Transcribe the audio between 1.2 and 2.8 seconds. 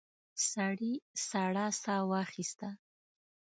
سړه ساه واخيسته.